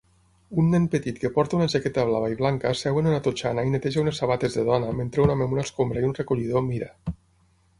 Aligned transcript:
Un 0.59 0.69
nen 0.75 0.85
petit 0.93 1.19
que 1.23 1.29
porta 1.35 1.57
una 1.57 1.67
jaqueta 1.73 2.05
blava 2.11 2.31
i 2.31 2.37
blanca 2.39 2.71
seu 2.79 2.97
en 3.01 3.09
una 3.11 3.19
totxana 3.27 3.67
i 3.69 3.75
neteja 3.75 4.01
unes 4.07 4.23
sabates 4.23 4.57
de 4.61 4.65
dona 4.71 4.97
mentre 5.03 5.25
un 5.27 5.35
home 5.35 5.47
amb 5.47 5.55
una 5.59 5.67
escombra 5.69 6.05
i 6.07 6.09
un 6.09 6.17
recollidor 6.23 6.67
mira 6.71 6.91